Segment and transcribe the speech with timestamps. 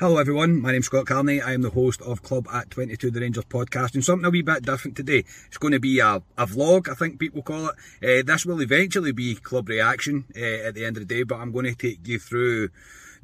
[0.00, 1.42] Hello everyone, my name's Scott Carney.
[1.42, 4.42] I am the host of Club at 22 The Rangers podcast and something a wee
[4.42, 5.24] bit different today.
[5.48, 7.74] It's going to be a, a vlog, I think people call it.
[8.00, 11.40] Uh, this will eventually be club reaction uh, at the end of the day, but
[11.40, 12.68] I'm going to take you through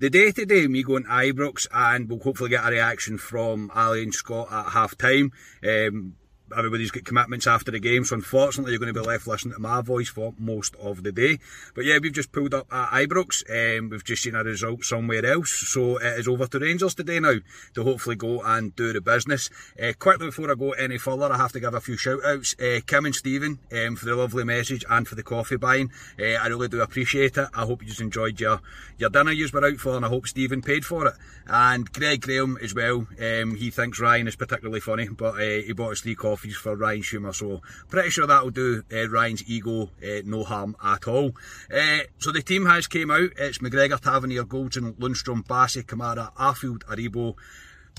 [0.01, 4.03] the day today, me going to Ibrox and we'll hopefully get a reaction from Ali
[4.03, 5.31] and Scott at half time.
[5.65, 6.17] Um,
[6.57, 9.61] everybody's got commitments after the game, so unfortunately you're going to be left listening to
[9.61, 11.39] my voice for most of the day.
[11.75, 15.25] But yeah, we've just pulled up at Ibrox, um, we've just seen a result somewhere
[15.25, 17.37] else, so it is over to Rangers today now
[17.75, 19.51] to hopefully go and do the business.
[19.81, 22.55] Uh, quickly before I go any further, I have to give a few shout outs.
[22.61, 25.91] Uh, Kim and Stephen um, for the lovely message and for the coffee buying.
[26.19, 27.49] Uh, I really do appreciate it.
[27.55, 28.61] I hope you just enjoyed your,
[28.99, 31.15] your dinner you were out for, and I hope Stephen paid for it.
[31.47, 35.73] And Greg Graham as well, um, he thinks Ryan is particularly funny, but uh, he
[35.73, 36.15] bought us three
[36.53, 41.09] for Ryan Schumer, so pretty sure that'll do uh, Ryan's ego uh, no harm at
[41.09, 41.33] all.
[41.75, 43.31] Uh, so the team has came out.
[43.37, 47.35] It's McGregor, Tavernier, Goldson, Lundstram, Bassey, Kamara, Arfield, Aribo,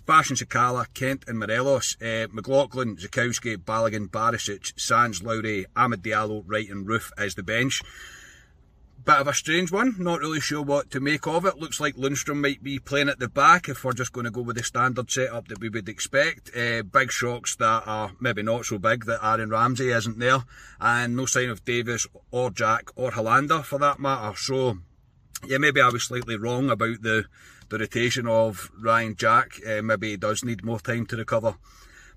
[0.05, 6.69] Fashion Sakala, Kent and Morelos, uh, McLaughlin, Zakowski, Balogun, Barisic, Sands, Lowry, Amad Diallo, Wright
[6.69, 7.81] and Roofe as the bench.
[9.05, 11.59] Bit of a strange one, not really sure what to make of it.
[11.59, 14.41] Looks like Lundstrom might be playing at the back if we're just going to go
[14.41, 16.49] with the standard setup that we would expect.
[16.57, 20.39] Uh, big shocks that are maybe not so big that Aaron Ramsey isn't there,
[20.81, 24.35] and no sign of Davis or Jack or Helander for that matter.
[24.37, 24.79] So,
[25.45, 27.25] yeah, maybe I was slightly wrong about the,
[27.69, 29.59] the rotation of Ryan Jack.
[29.69, 31.57] Uh, maybe he does need more time to recover.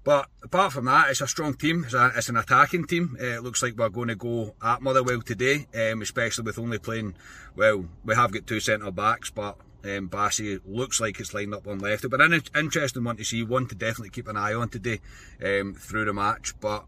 [0.09, 1.85] But apart from that, it's a strong team.
[1.85, 3.15] It's, a, it's an attacking team.
[3.21, 6.79] Uh, it looks like we're going to go at Motherwell today, um, especially with only
[6.79, 7.15] playing.
[7.55, 11.67] Well, we have got two centre backs, but um, Bassey looks like it's lined up
[11.67, 12.09] on left.
[12.09, 15.01] But an interesting one to see, one to definitely keep an eye on today
[15.45, 16.59] um, through the match.
[16.59, 16.87] But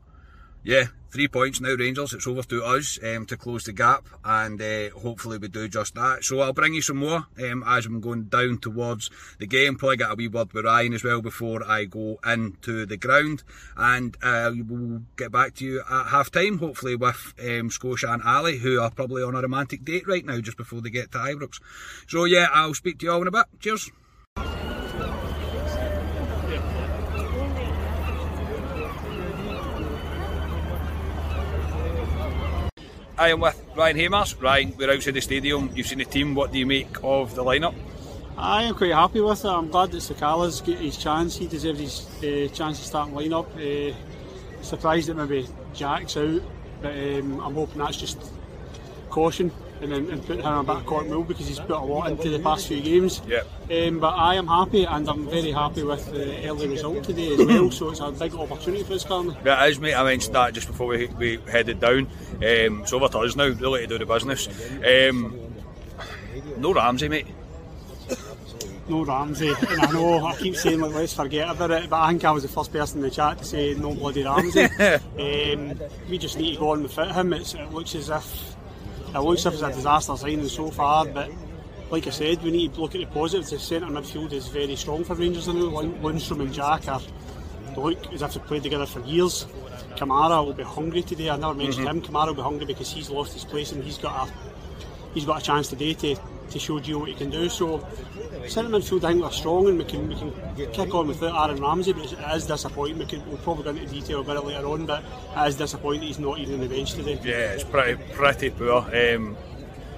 [0.63, 2.13] yeah, three points now, Rangers.
[2.13, 5.95] It's over to us um, to close the gap, and uh, hopefully we do just
[5.95, 6.23] that.
[6.23, 9.77] So I'll bring you some more um, as I'm going down towards the game.
[9.77, 13.43] Probably get a wee word with Ryan as well before I go into the ground,
[13.77, 18.23] and uh, we'll get back to you at half time, hopefully with um, Scotia and
[18.23, 21.19] Ali, who are probably on a romantic date right now just before they get to
[21.19, 21.61] Ibrox.
[22.07, 23.47] So yeah, I'll speak to you all in a bit.
[23.61, 23.91] Cheers.
[33.21, 34.41] I am with Ryan Hamers.
[34.41, 35.69] Ryan, we're outside the stadium.
[35.75, 36.35] You've seen the team.
[36.35, 37.75] What do you make of the lineup?
[38.39, 39.49] I am quite happy with it.
[39.49, 41.37] I'm glad that Sakala's got his chance.
[41.37, 43.45] He deserves his uh, chance to start in lineup.
[43.57, 43.95] Uh,
[44.63, 46.41] surprised that maybe Jack's out,
[46.81, 48.33] but um, I'm hoping that's just
[49.11, 49.53] caution
[49.83, 52.29] and and putting him a bit of court move because he's put a lot into
[52.29, 53.23] the past few games.
[53.27, 53.43] Yeah.
[53.71, 57.39] Um, but I am happy and I'm very happy with the early result today as
[57.47, 57.71] well.
[57.71, 59.37] so it's a big opportunity for us, Carney.
[59.45, 59.95] Yeah, it is, mate.
[59.95, 62.09] I mentioned that just before we, we headed down.
[62.37, 64.49] Um, it's over to us now, really, to do the business.
[64.85, 65.51] Um,
[66.59, 67.27] no Ramsey, mate.
[68.89, 72.09] No Ramsey, and I know I keep saying like let's forget about it, but I
[72.09, 74.65] think I was the first person in the chat to say no bloody Ramsey.
[74.81, 77.33] um, we just need to go on and fit him.
[77.33, 78.57] It's, it looks as if
[79.15, 81.31] it looks if it's a disaster signing so far, but
[81.91, 83.51] like I said, we need to look at the positives.
[83.51, 85.55] The centre midfield is very strong for Rangers now.
[85.55, 87.01] Lundstram and Jack are
[87.77, 89.47] look as if they've played together for years.
[89.97, 91.31] Kamara will be hungry today.
[91.31, 91.99] I never mentioned mm-hmm.
[91.99, 92.03] him.
[92.03, 94.33] Kamara will be hungry because he's lost his place and he's got a
[95.15, 96.17] he's got a chance today to,
[96.51, 97.49] to show Gio what he can do.
[97.49, 97.87] So
[98.49, 100.33] centre midfield I think we're strong and we can we can
[100.73, 102.99] kick on without Aaron Ramsey, but it is disappointing.
[102.99, 105.03] We can, we'll probably go into detail a bit later on, but
[105.37, 107.19] it is disappointing he's not even on the bench today.
[107.23, 108.79] Yeah, it's pretty pretty poor.
[108.95, 109.37] Um,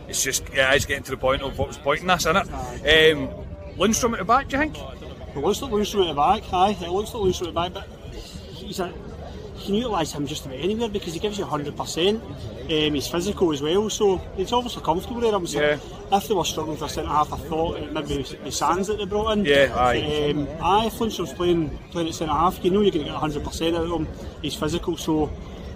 [0.08, 3.12] it's just yeah, it's getting to the point of what was pointing this, isn't it?
[3.12, 3.28] Um,
[3.76, 4.78] Lundstram at the back, do you think?
[4.78, 6.76] It looks like Lundstram at the back, aye.
[6.80, 7.88] It looks like Lundstram at the back, but
[8.54, 8.92] he's a
[9.62, 12.20] you can utilise him just about anywhere because he gives you 100%.
[12.62, 15.34] Um, he's physical as well, so he's obviously comfortable there.
[15.34, 16.16] I'm saying, yeah.
[16.16, 18.98] if they were struggling for a centre half, I thought it maybe the Sands that
[18.98, 19.44] they brought in.
[19.44, 20.30] Yeah, aye.
[20.30, 23.20] Um, aye, if Lundstram's playing, playing at centre half, you know you're going to get
[23.20, 24.08] 100% out of him.
[24.42, 25.30] He's physical, so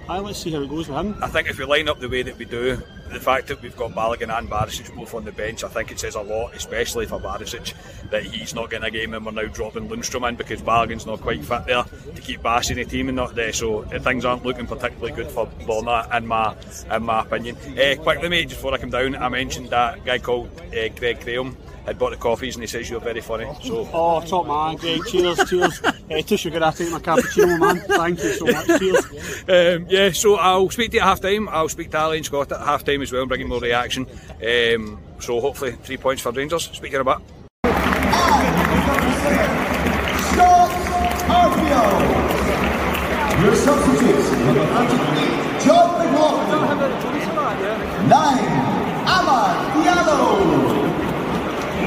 [0.09, 1.17] aye, let's see how it goes with him.
[1.23, 3.76] I think if we line up the way that we do, the fact that we've
[3.76, 7.06] got Balogun and Barisic both on the bench, I think it says a lot, especially
[7.06, 7.75] for Barisic,
[8.11, 11.20] that he's not getting a game and we're now dropping Lundstram in because Balogun's not
[11.20, 13.53] quite fit there to keep Bass in the team and not there.
[13.53, 16.56] So uh, things aren't looking particularly good for Borna, in my
[16.91, 17.56] in my opinion.
[17.56, 21.20] Uh, quickly, mate, just before I come down, I mentioned that guy called uh, Greg
[21.20, 21.56] Graham
[21.87, 23.47] had bought the coffees and he says you're very funny.
[23.62, 25.81] So Oh top man, Greg, cheers, cheers.
[25.83, 27.81] Uh, sugar I take my cappuccino man.
[27.87, 28.67] Thank you so much.
[28.79, 29.44] Cheers.
[29.49, 31.49] Um, yeah, so I'll speak to you at half time.
[31.49, 34.06] I'll speak to Ali and Scott at half time as well and bring more reaction.
[34.44, 36.65] Um, so hopefully three points for Rangers.
[36.65, 37.21] Speak to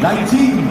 [0.01, 0.68] 19,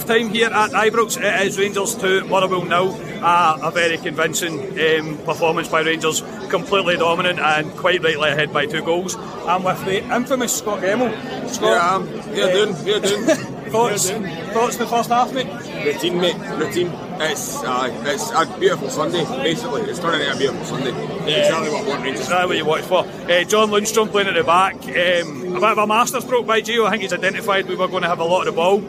[0.00, 1.20] time here at Ibrox.
[1.22, 2.98] It is Rangers 2, Motherwell nil.
[3.22, 8.66] Uh, a very convincing um, performance by Rangers, completely dominant and quite rightly ahead by
[8.66, 9.16] two goals.
[9.46, 11.12] I'm with the infamous Scott Gemmell.
[11.48, 12.74] Scott, yeah, um, how uh, doing?
[12.74, 13.58] How doing?
[13.72, 14.10] thoughts?
[14.10, 15.48] Thoughts the first half, mate?
[15.84, 16.36] Routine, mate.
[16.58, 16.90] Routine.
[17.20, 19.24] It's uh, it's a beautiful Sunday.
[19.24, 20.90] Basically, it's turning into a beautiful Sunday.
[20.90, 21.38] Yeah.
[21.38, 22.20] Exactly what I want Rangers.
[22.22, 23.30] Exactly what you watch for.
[23.30, 24.74] Uh, John Lundstram playing at the back.
[24.74, 26.86] Um, a bit of a masterstroke by Gio.
[26.86, 28.80] I think he's identified we were going to have a lot of the ball.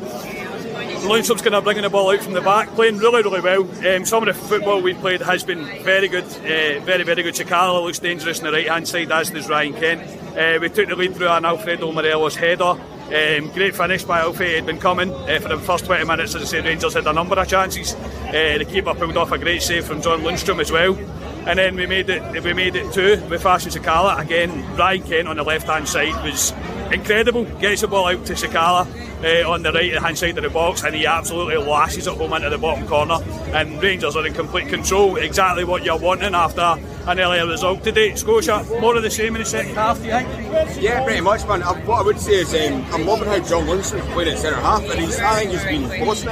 [1.04, 3.62] Lundstram's kind of bringing the ball out from the back, playing really, really well.
[3.86, 7.36] Um, some of the football we've played has been very good, uh, very, very good.
[7.36, 10.38] Sakala looks dangerous on the right hand side, as does Ryan Kent.
[10.38, 12.64] Uh, we took the lead through an Alfredo Morelos header.
[12.64, 14.56] Um, great finish by Alfie.
[14.56, 16.36] He'd been coming uh, for the first 20 minutes.
[16.36, 17.94] As I said, Rangers had a number of chances.
[17.96, 20.98] Uh, the keeper pulled off a great save from John Lundstram as well.
[21.46, 22.44] And then we made it.
[22.44, 24.76] We made it two with Fashion Sakala again.
[24.78, 26.54] Ryan Kent on the left hand side was
[26.94, 27.46] incredible.
[27.60, 28.88] Gets the ball out to Sakala
[29.24, 32.34] uh, on the right hand side of the box, and he absolutely lashes it home
[32.34, 33.18] into the bottom corner.
[33.54, 35.18] And Rangers are in complete control.
[35.18, 36.62] Exactly what you're wanting after
[37.06, 38.16] an earlier result today.
[38.16, 40.82] Scotia, more of the same in the second half, do you think?
[40.82, 41.64] Yeah, pretty much, man.
[41.64, 44.60] Uh, what I would say is um, I'm loving how John Lundstram played at centre
[44.60, 45.84] half, and he's, I think he's been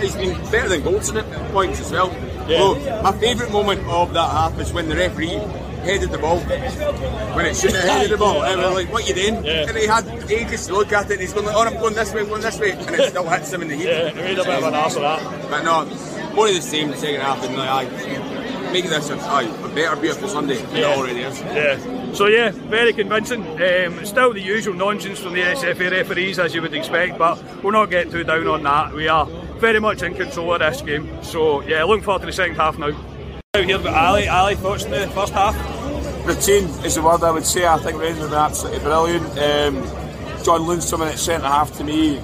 [0.01, 2.13] He's been better than Goldson at points as well.
[2.47, 2.57] Yeah.
[2.59, 5.39] So, my favourite moment of that half is when the referee
[5.81, 8.43] headed the ball when it shouldn't have headed the ball.
[8.43, 9.43] And we're like, what are you doing?
[9.43, 9.67] Yeah.
[9.67, 11.93] And he had ages to look at it and he's going like, oh, I'm going
[11.93, 12.71] this way, I'm going this way.
[12.71, 14.15] And it still hits him in the head.
[14.15, 15.49] Yeah, he made a bit of an ass of that.
[15.49, 15.85] But no,
[16.33, 17.43] more of the same the second half.
[17.43, 20.91] And like, I, making this a, a better, beautiful Sunday than yeah.
[20.91, 21.39] it already is.
[21.41, 22.13] Yeah.
[22.13, 23.43] So yeah, very convincing.
[23.43, 27.71] Um, still the usual nonsense from the SFA referees as you would expect, but we're
[27.71, 28.93] not getting too down on that.
[28.93, 29.25] We are
[29.59, 31.23] very much in control of this game.
[31.23, 32.91] So yeah, looking forward to the second half now.
[33.53, 34.27] Out here with Ali.
[34.27, 35.55] Ali, thoughts in the first half?
[36.25, 37.65] Routine is the word I would say.
[37.65, 39.25] I think Rangers are absolutely brilliant.
[39.25, 39.75] Um,
[40.43, 42.17] John Lundstram at centre half to me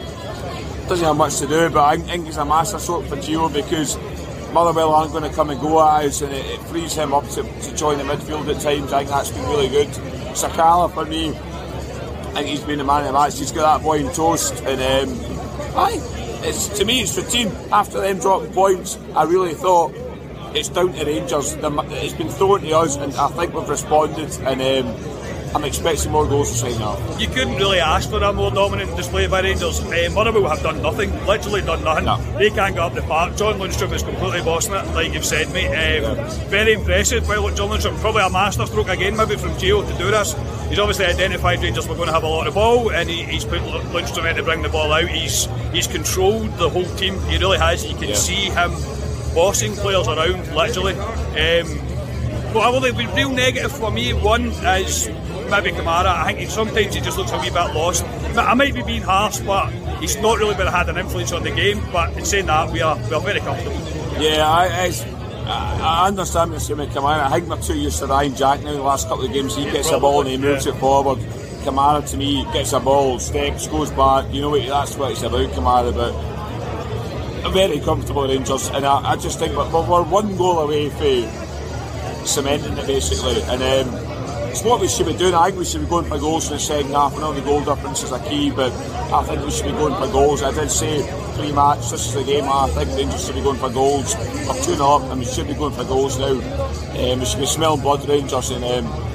[0.88, 3.98] doesn't have much to do, but I think he's a master stroke for Gio because
[4.54, 7.28] Motherwell aren't going to come and go at us and it, it frees him up
[7.30, 8.94] to, to join the midfield at times.
[8.94, 9.88] I think that's been really good.
[9.88, 13.40] Sakala for me, I think he's been the man of the match.
[13.40, 16.00] He's got that boy in toast and um, I,
[16.44, 17.52] it's, to me it's routine.
[17.72, 19.94] After them dropping points, I really thought
[20.54, 21.56] it's down to Rangers.
[21.60, 24.30] It's been thrown to us, and I think we've responded.
[24.42, 24.96] And um,
[25.56, 27.22] I'm expecting more goals to second half.
[27.22, 29.80] You couldn't really ask for a more dominant display by Rangers.
[29.82, 32.06] Uh, Motherwell have done nothing, literally done nothing.
[32.06, 32.18] No.
[32.38, 33.36] They can't get up the park.
[33.38, 36.04] John Lundstram is completely bossing it, like you've said, mate.
[36.04, 37.28] Um, Very impressive.
[37.28, 40.36] Well, John Lundstram, probably a masterstroke again, maybe from Gio to do this.
[40.70, 43.46] He's obviously identified Rangers were going to have a lot of ball, and he, he's
[43.46, 45.08] put Lundstram in to bring the ball out.
[45.08, 47.18] He's he's controlled the whole team.
[47.22, 47.86] He really has.
[47.86, 48.16] You can Yeah.
[48.16, 48.72] see him
[49.38, 50.94] bossing players around, literally.
[50.96, 51.68] Um,
[52.56, 55.08] well, well, the real negative for me, one is
[55.52, 56.08] maybe Kamara.
[56.08, 58.04] I think he, sometimes he just looks a wee bit lost.
[58.36, 61.52] I might be being harsh, but he's not really been had an influence on the
[61.52, 61.80] game.
[61.94, 63.78] But in saying that, we are we are very comfortable.
[64.20, 64.92] Yeah, I,
[65.46, 67.22] I, I understand what you're saying, Kamara.
[67.22, 68.74] I think we're too used to Ryan Jack now.
[68.74, 71.20] The last couple of games, he gets the ball and he moves it forward.
[71.64, 74.34] Kamara, to me, gets a ball, steps, goes back.
[74.34, 74.66] You know what?
[74.66, 75.94] That's what it's about, Kamara.
[75.94, 76.37] But
[77.52, 82.88] very comfortable Rangers, and I, I just think we're, one goal away from cementing it
[82.88, 83.42] basically.
[83.44, 84.08] And um,
[84.50, 85.34] it's what we should be doing.
[85.34, 87.16] I think we should be going for goals in the second half.
[87.16, 88.72] I know the goal difference is a key, but
[89.12, 90.44] I think we should be going for goals.
[90.44, 91.02] I did say
[91.38, 92.46] pre-match, this is the game.
[92.46, 94.16] I think Rangers should be going for goals.
[94.16, 96.34] We're two 0 up, and we should be going for goals now.
[96.34, 99.07] Um, we should be smelling blood, Rangers, and um,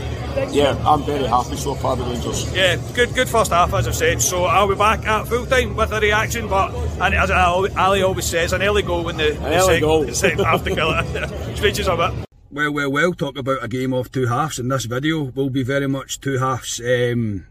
[0.51, 2.53] yeah, I'm very happy so far with Rangers.
[2.55, 4.23] Yeah, good good first half, as I've said.
[4.23, 6.49] So I'll be back at full time with a reaction.
[6.49, 10.05] But and as Ali always says, an early goal when the, the early second, goal.
[10.05, 11.57] the second half to kill it.
[11.57, 12.27] Speeches a bit.
[12.51, 15.63] Well, well, well, talk about a game of two halves, and this video will be
[15.63, 16.81] very much two halves.
[16.81, 17.47] Um,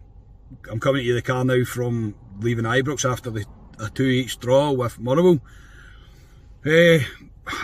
[0.69, 3.45] I'm coming to the car now from leaving Ibrox after the,
[3.79, 5.39] a two each draw with Motherwell.
[6.65, 7.00] Uh,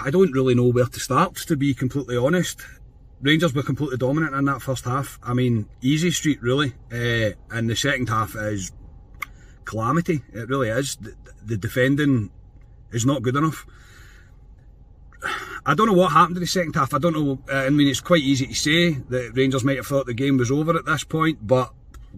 [0.04, 2.62] I don't really know where to start, to be completely honest.
[3.22, 5.20] Rangers were completely dominant in that first half.
[5.24, 6.74] I mean, easy street, really.
[6.92, 8.72] Uh, and the second half is
[9.66, 10.22] calamity.
[10.34, 10.96] It really is.
[10.98, 12.32] The, the defending
[12.92, 13.66] is not good enough.
[15.66, 16.94] I don't know what happened in the second half.
[16.94, 17.40] I don't know.
[17.52, 20.38] Uh, I mean, it's quite easy to say that Rangers might have thought the game
[20.38, 21.74] was over at this point, but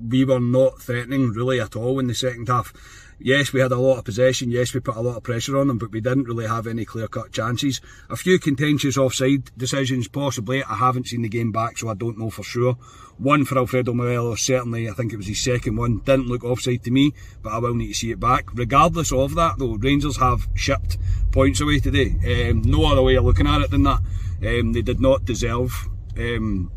[0.09, 2.73] we were not threatening really at all in the second half.
[3.21, 4.49] Yes, we had a lot of possession.
[4.49, 6.85] Yes, we put a lot of pressure on them, but we didn't really have any
[6.85, 7.81] clear-cut chances.
[8.09, 10.63] A few contentious offside decisions, possibly.
[10.63, 12.75] I haven't seen the game back, so I don't know for sure.
[13.17, 14.89] One for Alfredo Morelos, certainly.
[14.89, 15.97] I think it was his second one.
[15.99, 18.45] Didn't look offside to me, but I will need to see it back.
[18.53, 20.97] Regardless of that, though, Rangers have shipped
[21.33, 22.49] points away today.
[22.49, 23.99] Um, no other way of looking at it than that.
[24.41, 25.89] Um, they did not deserve.
[26.17, 26.71] Um,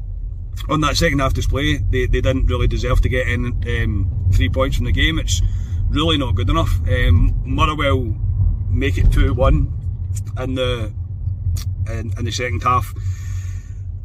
[0.68, 4.49] on that second half display, they, they didn't really deserve to get in um, three
[4.49, 5.20] points from the game.
[5.20, 5.40] It's
[5.92, 6.80] really not good enough.
[6.88, 8.14] Um, Motherwell
[8.68, 9.72] make it 2 1
[10.40, 10.92] in the,
[11.88, 12.94] in, in the second half.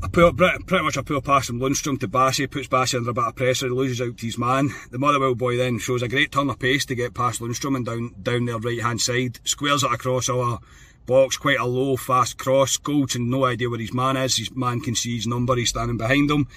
[0.03, 3.13] A poor, pretty much a poor pass from Lundstram to Bassey, puts Bassey under a
[3.13, 4.69] bit of pressure, loses out to his man.
[4.91, 7.85] The Motherwell boy then shows a great turn of pace to get past Lundstram and
[7.85, 10.59] down, down their right hand side, squares it across our
[11.07, 12.77] box, quite a low, fast cross.
[12.77, 14.37] Goldson, no idea where his man is.
[14.37, 16.47] His man can see his number, he's standing behind him.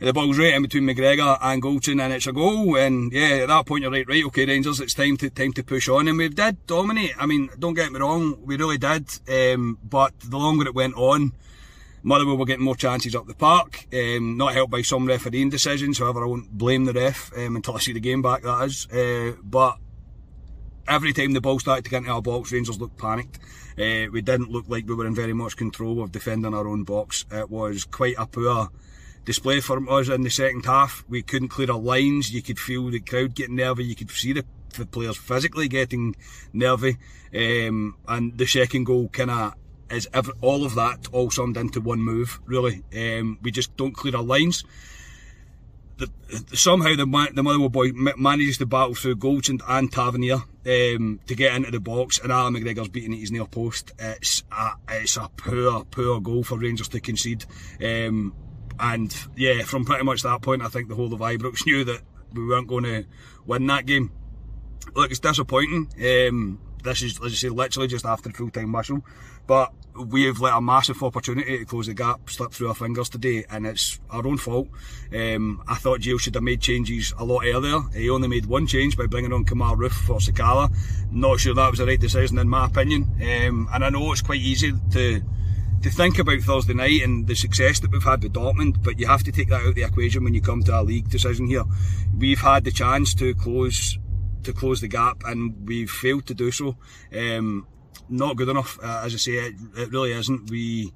[0.00, 2.76] The ball's right in between McGregor and Goldson, and it's a goal.
[2.76, 5.62] And yeah, at that point you're right, right, okay, Rangers, it's time to time to
[5.62, 6.08] push on.
[6.08, 7.14] And we did dominate.
[7.18, 9.08] I mean, don't get me wrong, we really did.
[9.28, 11.32] Um, but the longer it went on,
[12.02, 15.98] Motherwell were getting more chances up the park, um, not helped by some refereeing decisions.
[15.98, 18.42] However, I won't blame the ref um, until I see the game back.
[18.42, 19.78] That is, uh, but
[20.86, 23.38] every time the ball started to get into our box, Rangers looked panicked.
[23.78, 26.84] Uh, we didn't look like we were in very much control of defending our own
[26.84, 27.24] box.
[27.30, 28.68] It was quite a poor
[29.24, 31.04] display from us in the second half.
[31.08, 32.32] We couldn't clear our lines.
[32.32, 33.84] You could feel the crowd getting nervy.
[33.84, 34.44] You could see the,
[34.76, 36.16] the players physically getting
[36.52, 36.98] nervy.
[37.34, 39.54] Um, and the second goal kind of
[39.90, 40.08] is
[40.40, 42.82] all of that all summed into one move, really.
[42.96, 44.64] Um, we just don't clear our lines.
[45.96, 46.08] The,
[46.54, 51.54] somehow the, the Motherwell boy manages to battle through Goldson and Tavernier um, to get
[51.54, 53.92] into the box, and Allan McGregor's beating at his near post.
[53.98, 57.44] It's a, it's a poor, poor goal for Rangers to concede.
[57.80, 58.34] Um,
[58.78, 62.00] and yeah, from pretty much that point, I think the whole of Ibrox knew that
[62.32, 63.04] we weren't going to
[63.46, 64.10] win that game.
[64.94, 65.88] Look, it's disappointing.
[65.98, 69.02] Um, this is, as I say, literally just after the full-time whistle.
[69.46, 69.72] But
[70.10, 73.44] we have let a massive opportunity to close the gap slip through our fingers today,
[73.50, 74.68] and it's our own fault.
[75.14, 77.80] Um, I thought Gio should have made changes a lot earlier.
[77.94, 80.74] He only made one change by bringing on Kemar Roofe for Sakala.
[81.12, 83.04] Not sure that was the right decision in my opinion.
[83.22, 85.22] Um, and I know it's quite easy to
[85.84, 89.06] to think about Thursday night and the success that we've had with Dortmund, but you
[89.06, 91.46] have to take that out of the equation when you come to a league decision
[91.46, 91.64] here.
[92.16, 93.98] We've had the chance to close
[94.44, 96.78] to close the gap, and we've failed to do so.
[97.14, 97.66] Um,
[98.08, 99.32] not good enough, uh, as I say.
[99.32, 100.50] It, it, really isn't.
[100.50, 100.94] We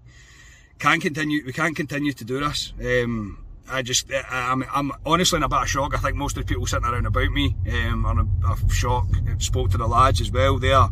[0.78, 1.45] can't continue.
[1.45, 2.73] We can't continue to do this.
[2.80, 5.95] Um, I just, I, I'm, I'm honestly in a bit of shock.
[5.95, 8.73] I think most of the people sitting around about me um, are in a, a
[8.73, 9.07] shock.
[9.14, 10.59] I spoke to the lads as well.
[10.59, 10.90] They are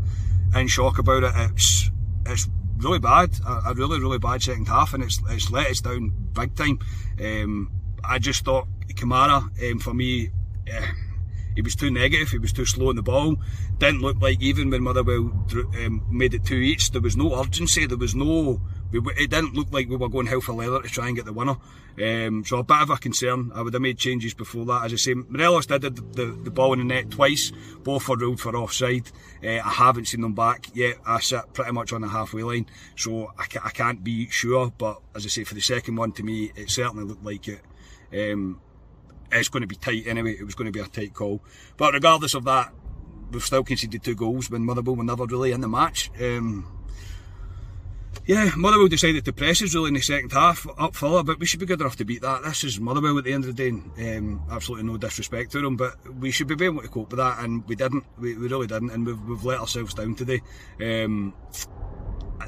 [0.55, 1.33] in shock about it.
[1.35, 1.91] It's,
[2.27, 2.47] it's
[2.79, 3.31] really bad.
[3.47, 6.79] A, a really, really bad second half, and it's it's let us down big time.
[7.21, 7.71] Um,
[8.05, 10.31] I just thought Kamara, um, for me,
[10.73, 10.87] uh,
[11.57, 13.37] he was too negative, he was too slow on the ball.
[13.79, 15.33] Didn't look like even when Motherwell
[15.85, 18.61] um, made it two each, there was no urgency, there was no.
[18.93, 21.25] We, it didn't look like we were going hell for leather to try and get
[21.25, 21.57] the winner.
[22.01, 23.51] Um, so a bit of a concern.
[23.55, 24.85] I would have made changes before that.
[24.85, 27.53] As I say, Morelos did the, the, the ball in the net twice.
[27.83, 29.11] Both were ruled for offside.
[29.43, 30.99] Uh, I haven't seen them back yet.
[31.07, 34.73] I sit pretty much on the halfway line, so I, I can't be sure.
[34.77, 37.63] But as I say, for the second one, to me, it certainly looked like it.
[38.13, 38.61] Um,
[39.33, 40.37] it's going to be tight anyway.
[40.39, 41.43] It was going to be a tight call.
[41.77, 42.73] But regardless of that,
[43.31, 46.11] we've still conceded two goals when Motherwell were never really in the match.
[46.21, 46.77] Um,
[48.27, 51.47] yeah, Motherwell decided to press us really in the second half up fuller, but we
[51.47, 52.43] should be good enough to beat that.
[52.43, 54.17] This is Motherwell at the end of the day.
[54.17, 57.39] Um, absolutely no disrespect to them, but we should be able to cope with that,
[57.39, 58.05] and we didn't.
[58.19, 60.41] We, we really didn't, and we've, we've let ourselves down today.
[60.81, 61.35] Um,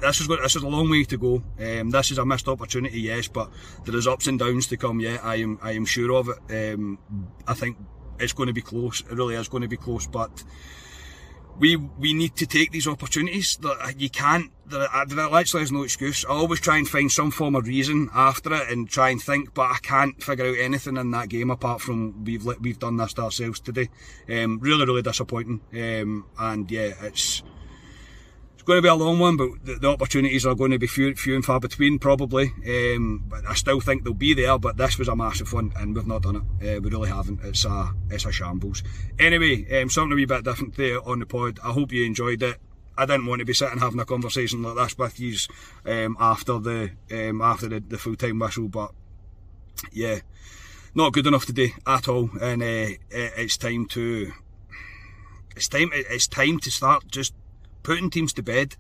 [0.01, 1.43] this is this is a long way to go.
[1.59, 3.51] Um, this is a missed opportunity, yes, but
[3.85, 5.01] there is ups and downs to come.
[5.01, 6.75] Yeah, I am I am sure of it.
[6.75, 6.99] Um,
[7.47, 7.77] I think
[8.19, 9.01] it's going to be close.
[9.01, 10.43] It really is going to be close, but
[11.59, 13.59] we we need to take these opportunities.
[13.97, 14.53] You can't.
[14.67, 16.25] There, there actually is no excuse.
[16.25, 19.55] I always try and find some form of reason after it and try and think,
[19.55, 23.15] but I can't figure out anything in that game apart from we've we've done this
[23.15, 23.89] to ourselves today.
[24.29, 25.61] Um, really, really disappointing.
[25.73, 27.43] Um, and yeah, it's
[28.69, 31.15] going to be a long one, but the, the, opportunities are going to be few,
[31.15, 32.53] few and far between, probably.
[32.67, 34.59] Um, but I still think they'll be there.
[34.59, 36.77] But this was a massive one, and we've not done it.
[36.77, 37.41] Uh, we really haven't.
[37.43, 38.83] It's a it's a shambles.
[39.19, 41.59] Anyway, um, something a wee bit different there on the pod.
[41.65, 42.59] I hope you enjoyed it.
[42.97, 45.37] I didn't want to be sitting having a conversation like this with you
[45.87, 48.93] um, after the um, after the, the full time whistle, but
[49.93, 50.19] yeah,
[50.95, 52.29] not good enough today at all.
[52.41, 54.33] And uh, it's time to
[55.57, 57.33] it's time it's time to start just
[57.83, 58.77] putting teams to bed.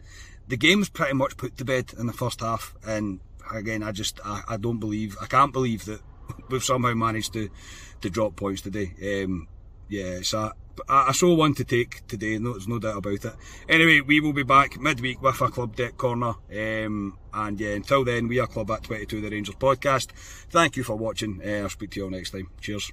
[0.48, 3.20] The game was pretty much put to bed in the first half, and
[3.52, 6.00] again, I just I, I don't believe I can't believe that
[6.50, 7.50] we've somehow managed to
[8.00, 9.24] to drop points today.
[9.24, 9.48] Um,
[9.88, 10.20] yeah,
[10.88, 13.34] a, a show one to take today, no, there's no doubt about it.
[13.68, 16.34] Anyway, we will be back midweek with a Club Deck Corner.
[16.52, 20.10] Um, and yeah, until then, we are Club at 22 The Rangers podcast.
[20.50, 21.40] Thank you for watching.
[21.44, 22.50] Uh, I'll speak to you all next time.
[22.60, 22.92] Cheers.